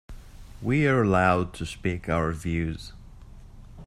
[0.63, 2.93] We are allowed to speak our views.